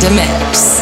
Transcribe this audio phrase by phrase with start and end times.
[0.00, 0.77] the mix.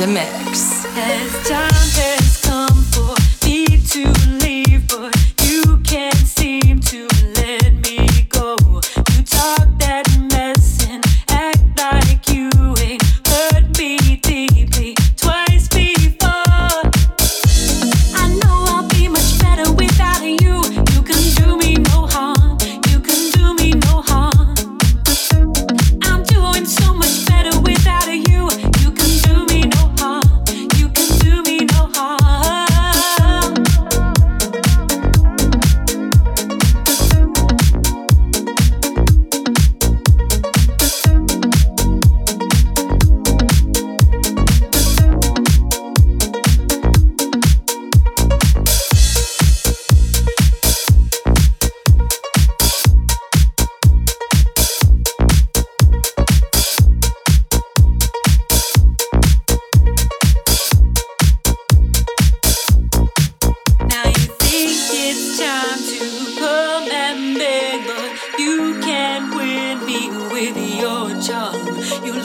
[0.00, 0.37] In mix.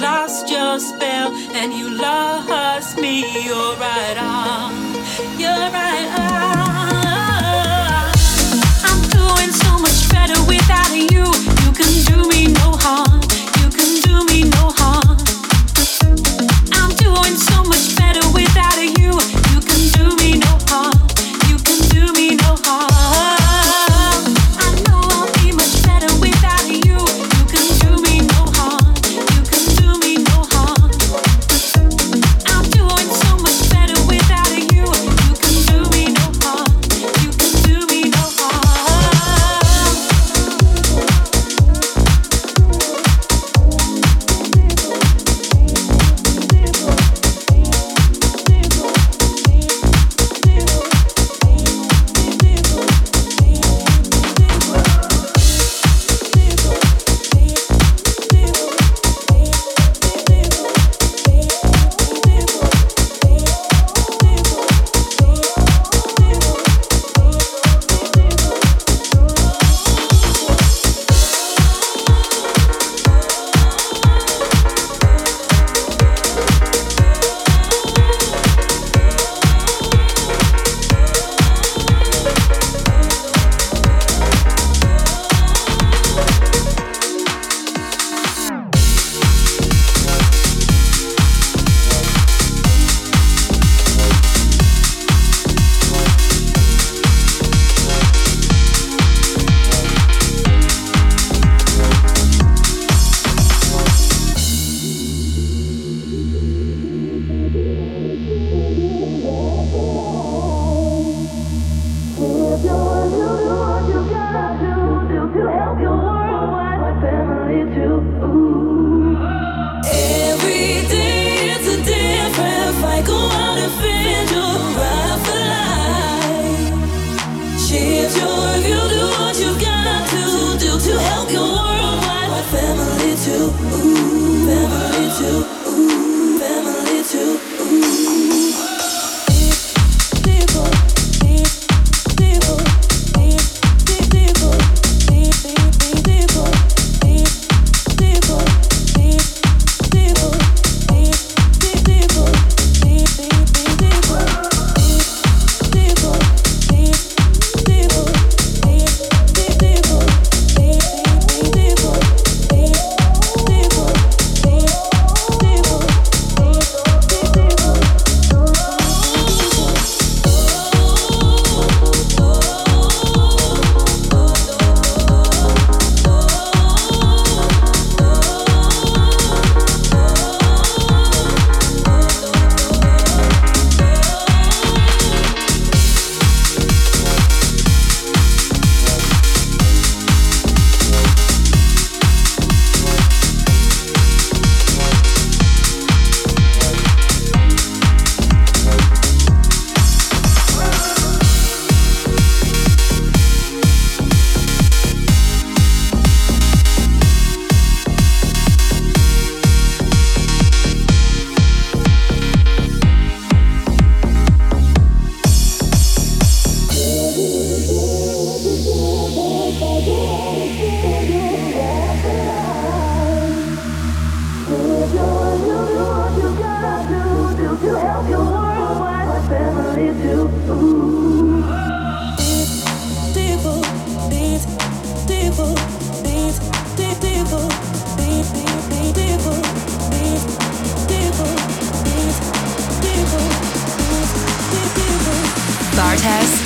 [0.04, 4.83] lost your spell and you lost me, alright.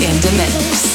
[0.07, 0.86] Weekend Mix.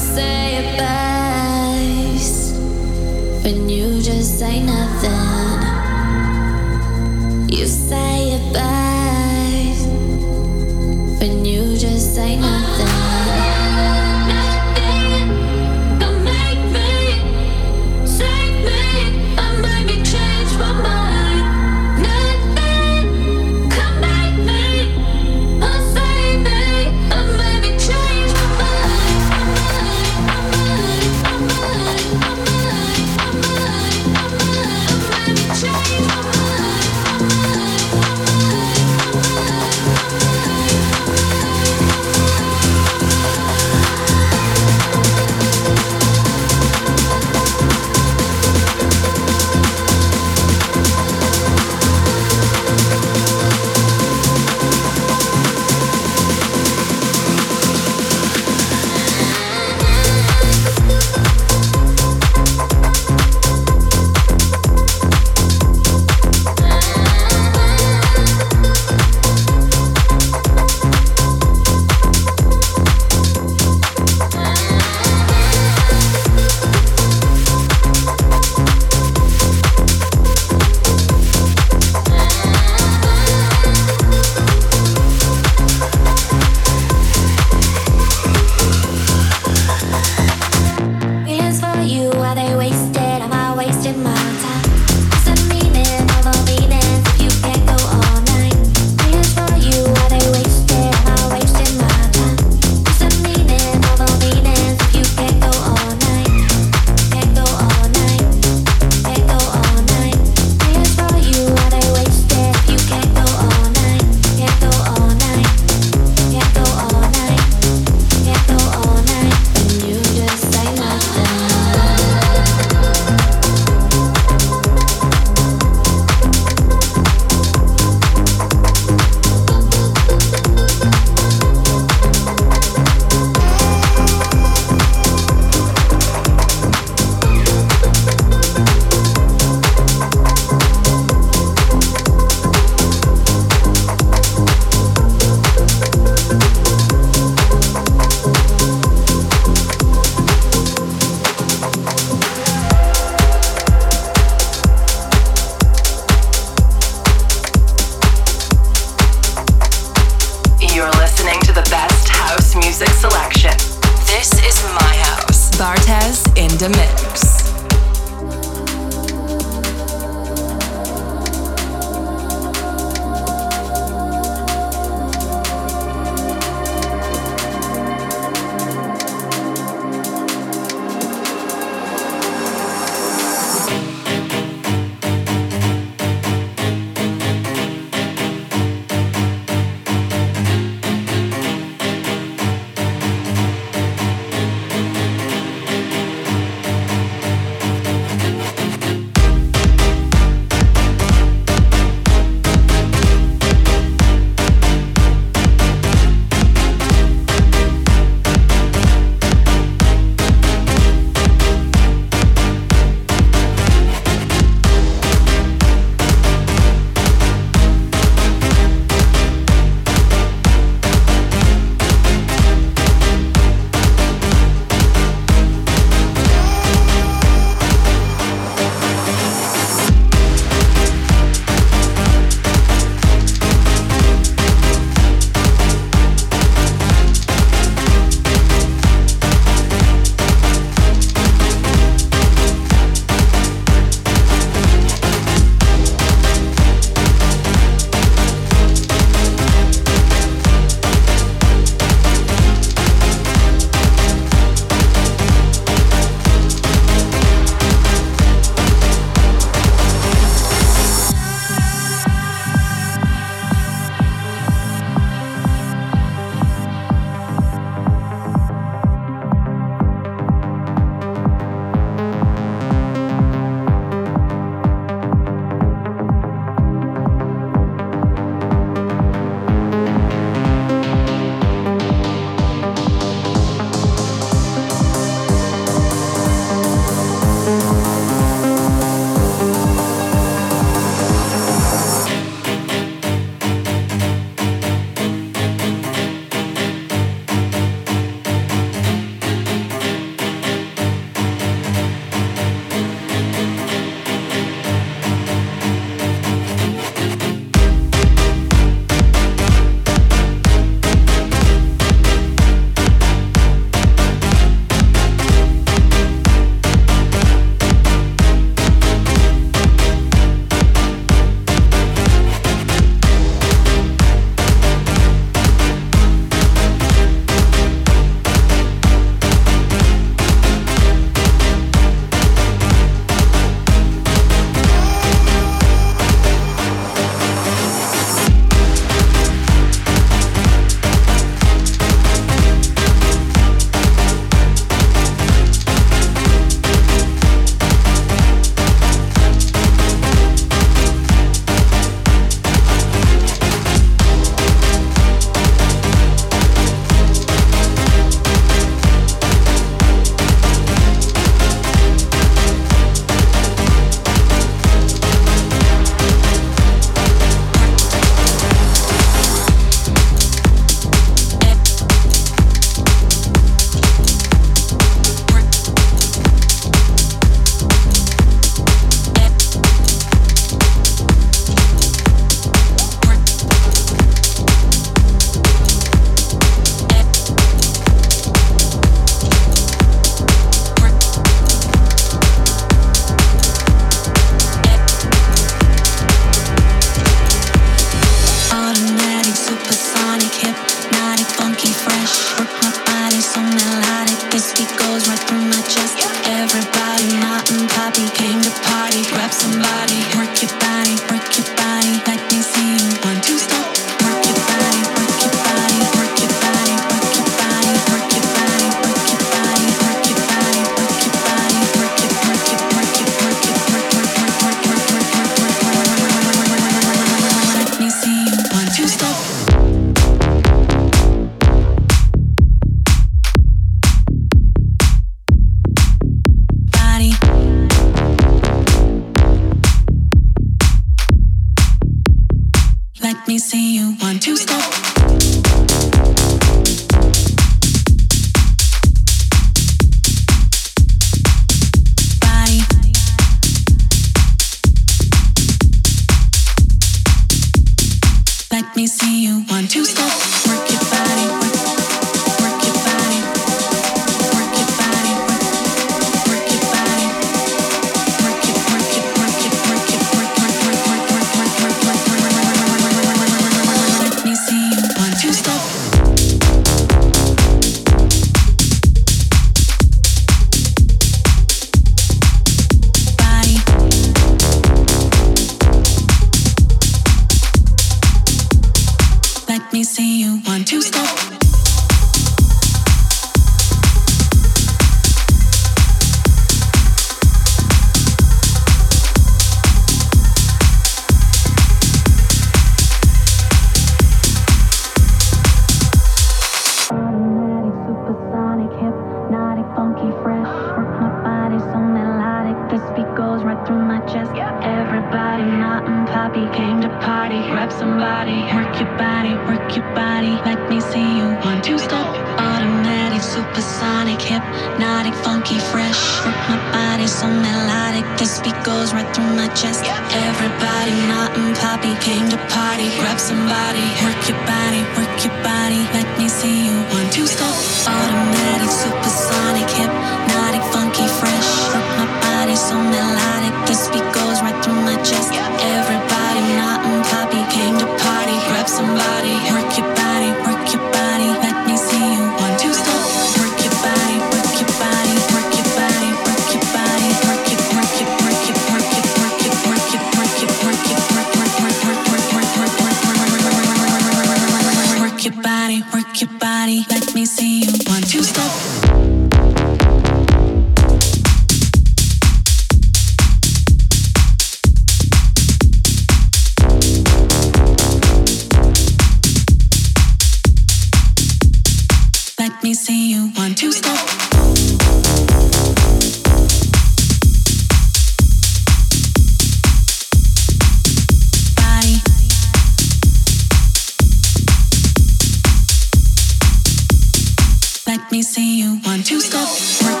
[598.71, 599.47] two, one, two step.
[599.85, 600.00] Work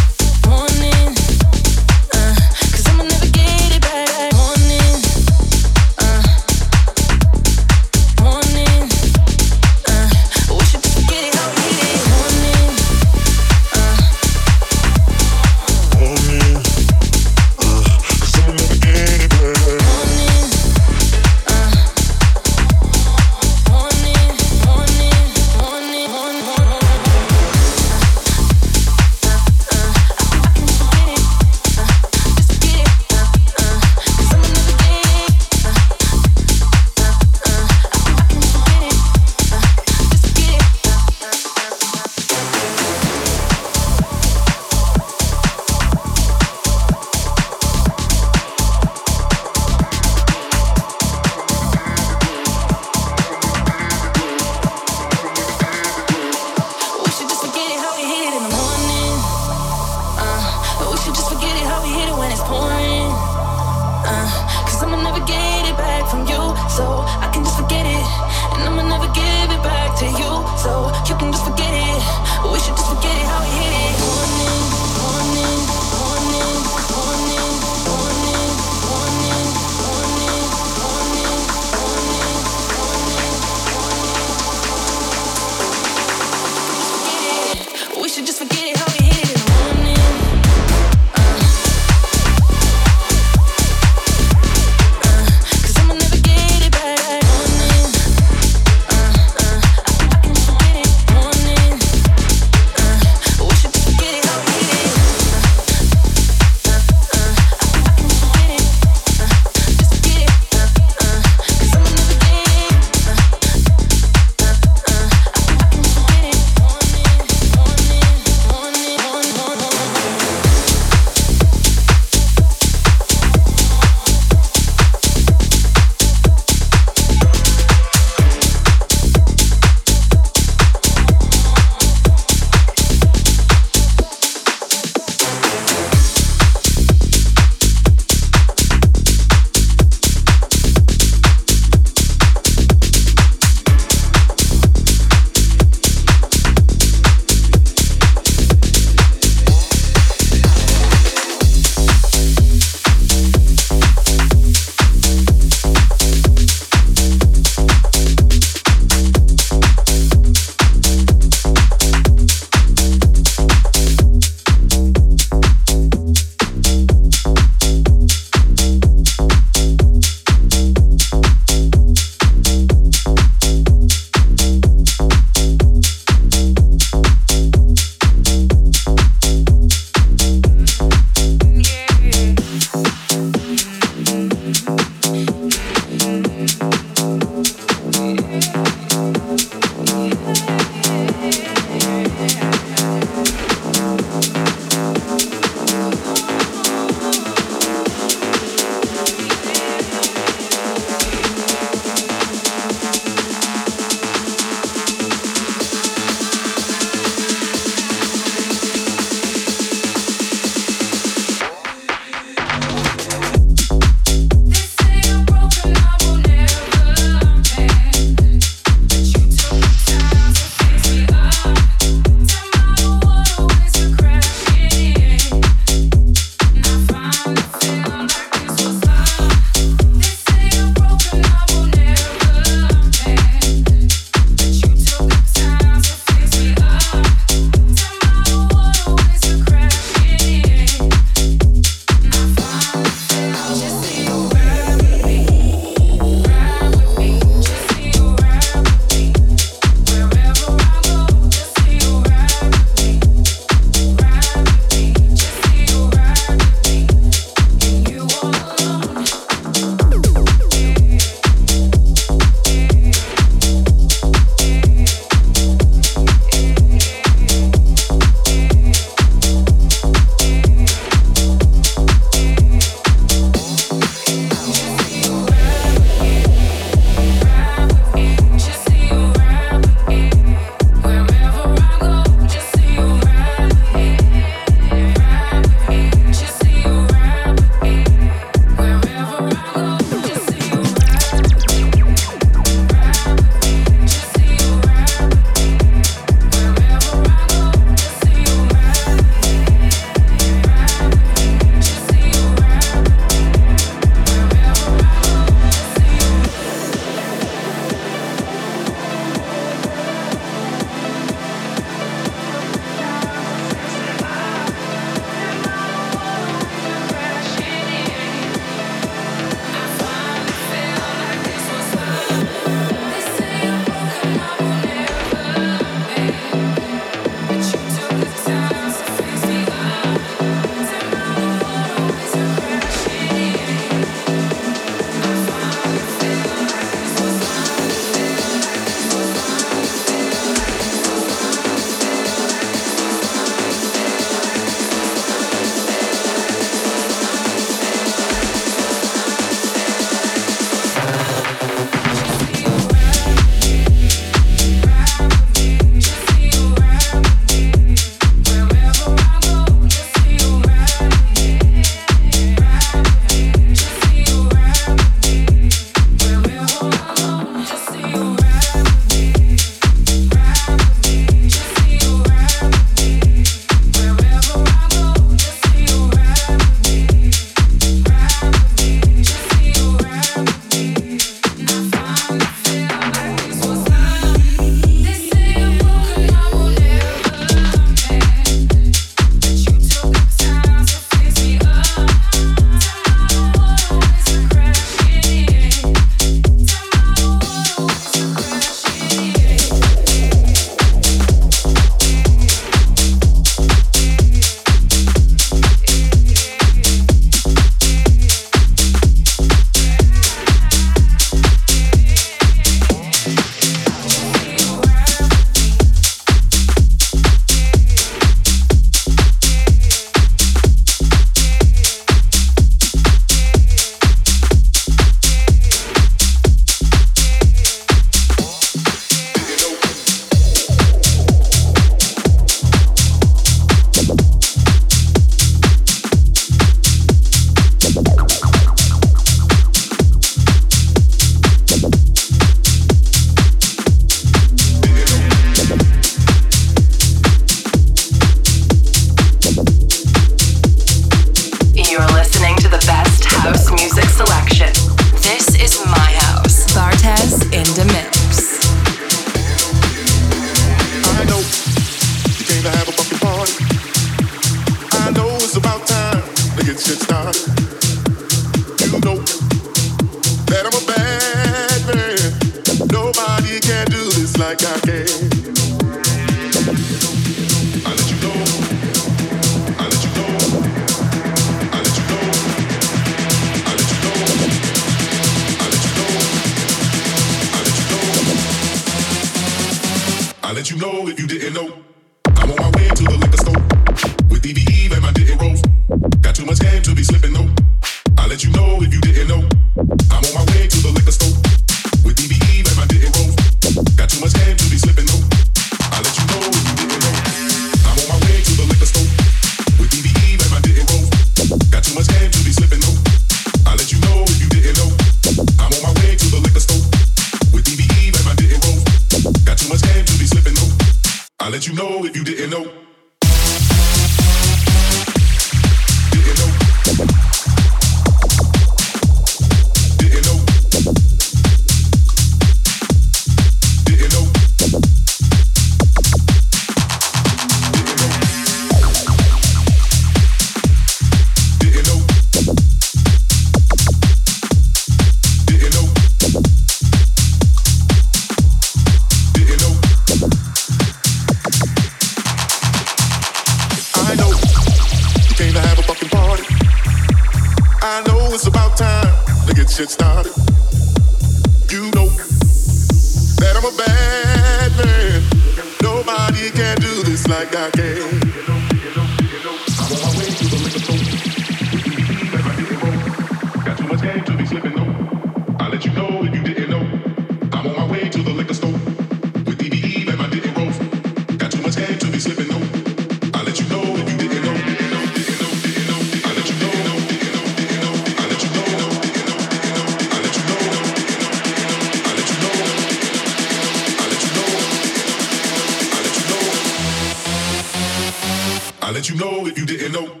[598.80, 600.00] let you know if you didn't know.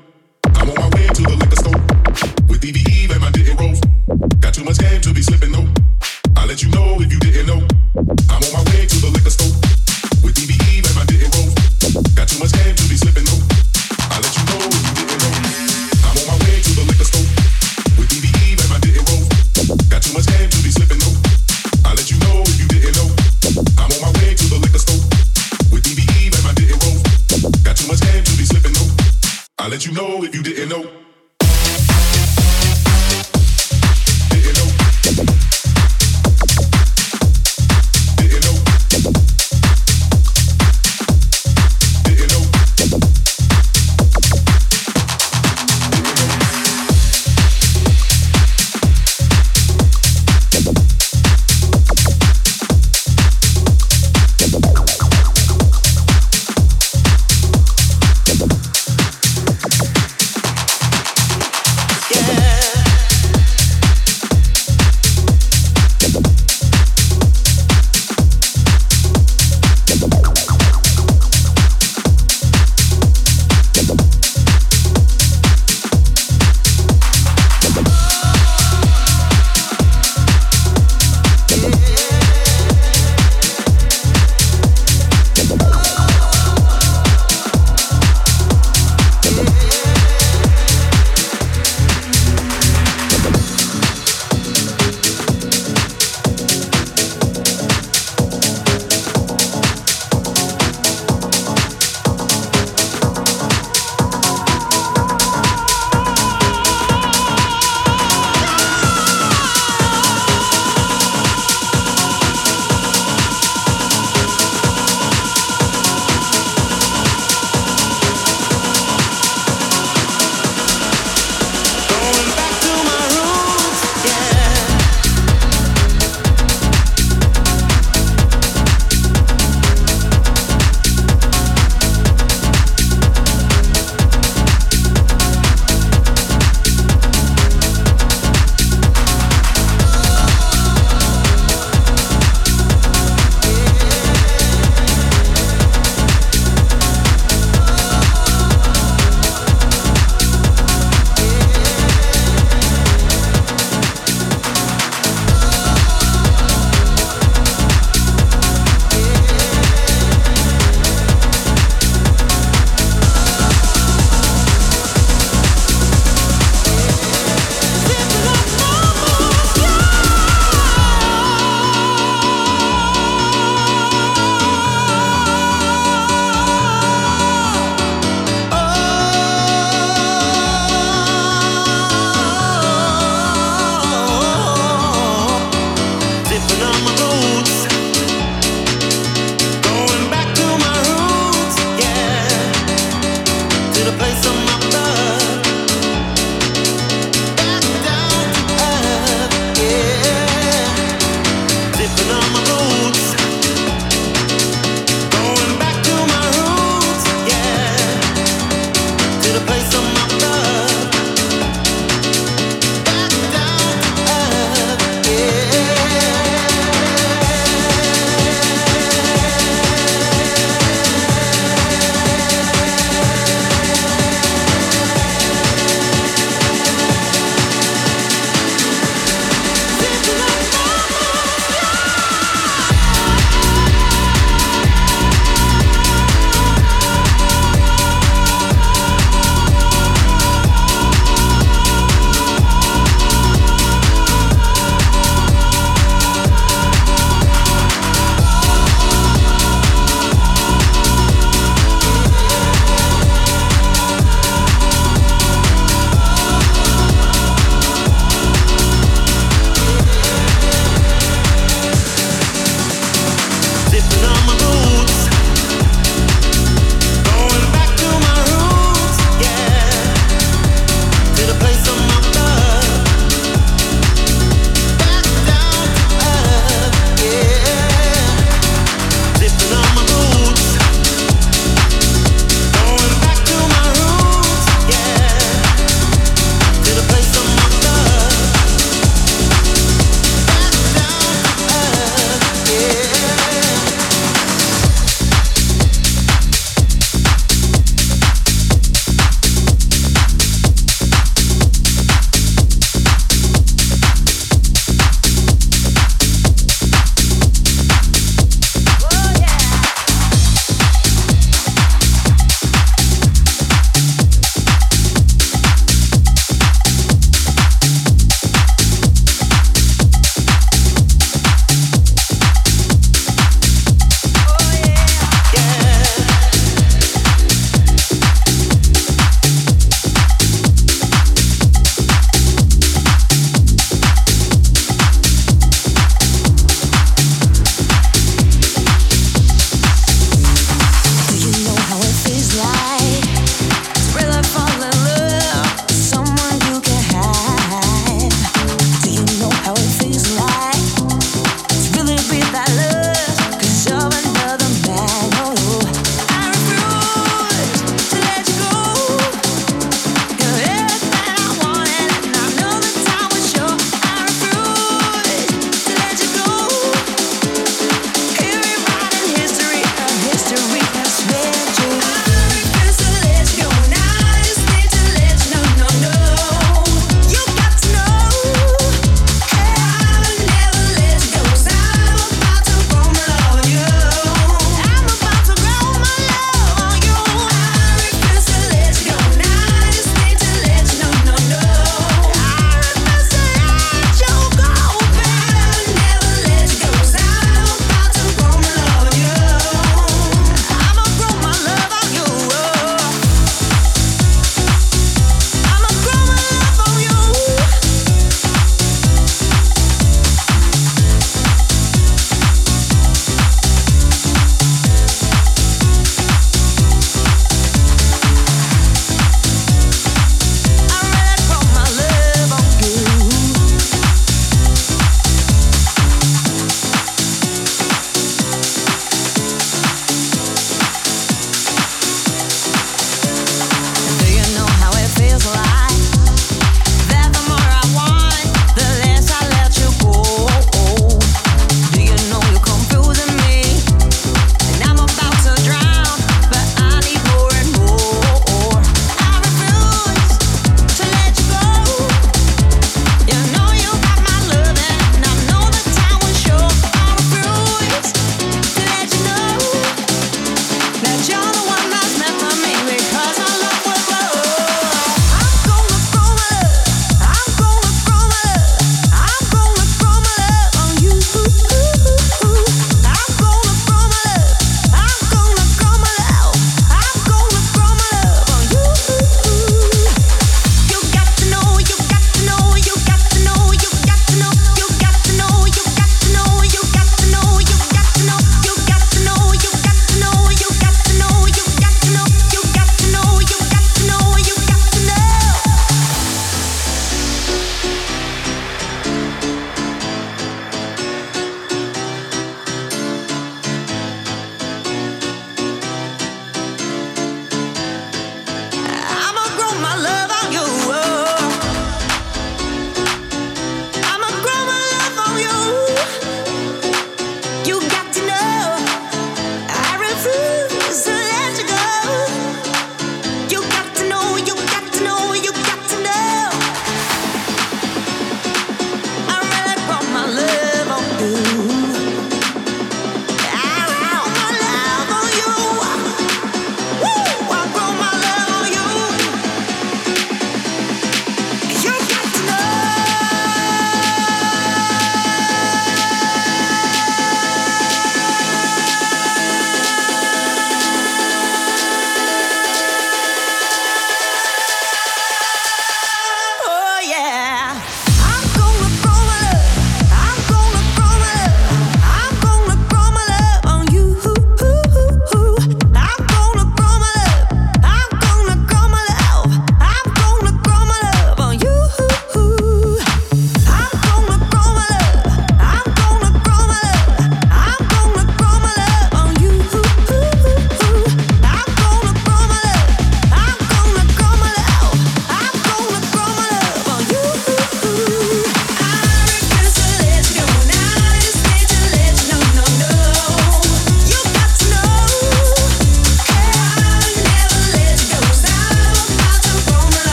[0.54, 3.78] I'm on my way to the liquor store with DVE and my dick rolls.
[4.40, 5.79] Got too much game to be slipping though.